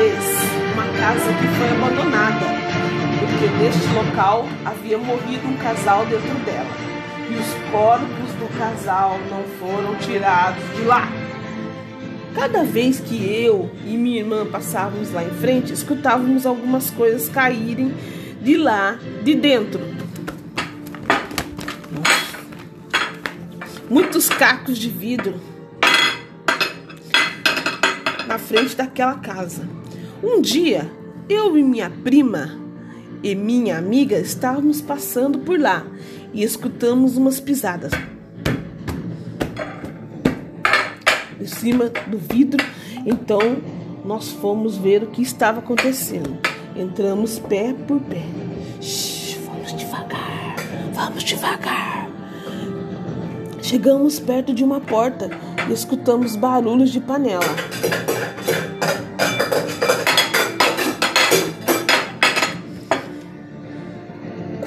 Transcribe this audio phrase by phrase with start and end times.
[0.00, 0.24] vez
[0.72, 2.46] uma casa que foi abandonada,
[3.18, 6.70] porque neste local havia morrido um casal dentro dela
[7.28, 11.06] e os corpos do casal não foram tirados de lá.
[12.34, 17.94] Cada vez que eu e minha irmã passávamos lá em frente, escutávamos algumas coisas caírem
[18.40, 19.82] de lá, de dentro.
[23.90, 25.38] Muitos cacos de vidro
[28.26, 29.79] na frente daquela casa.
[30.22, 30.90] Um dia,
[31.30, 32.58] eu e minha prima
[33.22, 35.86] e minha amiga estávamos passando por lá
[36.34, 37.90] e escutamos umas pisadas
[41.40, 42.62] em cima do vidro.
[43.06, 43.40] Então,
[44.04, 46.36] nós fomos ver o que estava acontecendo.
[46.76, 48.22] Entramos pé por pé.
[48.78, 50.56] Shhh, vamos devagar,
[50.92, 52.10] vamos devagar.
[53.62, 55.30] Chegamos perto de uma porta
[55.66, 57.56] e escutamos barulhos de panela.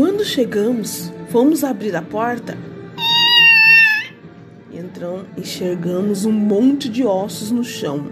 [0.00, 2.56] Quando chegamos, fomos abrir a porta.
[4.72, 8.10] Então enxergamos um monte de ossos no chão.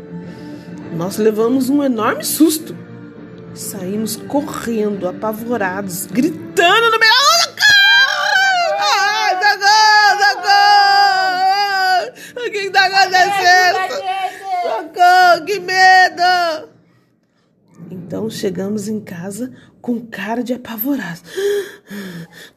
[0.92, 2.76] Nós levamos um enorme susto.
[3.54, 7.12] Saímos correndo, apavorados, gritando no meio.
[7.40, 7.66] Socorro!
[12.36, 13.78] O que está acontecendo?
[14.62, 16.27] Socorro, que medo!
[18.08, 21.22] Então chegamos em casa com cara de apavorados.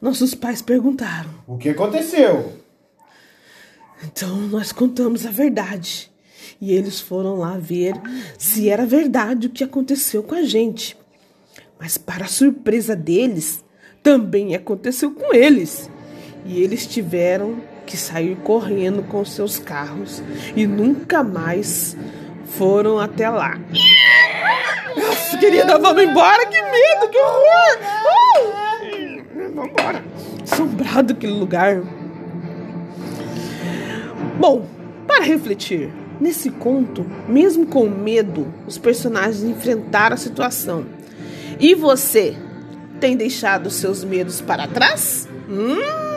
[0.00, 2.54] Nossos pais perguntaram: O que aconteceu?
[4.02, 6.10] Então nós contamos a verdade.
[6.58, 7.92] E eles foram lá ver
[8.38, 10.96] se era verdade o que aconteceu com a gente.
[11.78, 13.62] Mas, para surpresa deles,
[14.02, 15.90] também aconteceu com eles.
[16.46, 20.22] E eles tiveram que sair correndo com seus carros
[20.56, 21.94] e nunca mais
[22.46, 23.58] foram até lá.
[25.32, 27.78] Nossa, querida, vamos embora, que medo, que horror!
[28.04, 29.54] Uh!
[29.54, 30.04] Vamos embora.
[30.42, 31.82] Assombrado aquele lugar.
[34.38, 34.66] Bom,
[35.06, 35.90] para refletir,
[36.20, 40.84] nesse conto, mesmo com medo, os personagens enfrentaram a situação.
[41.58, 42.36] E você
[43.00, 45.26] tem deixado seus medos para trás?
[45.48, 46.11] Hum?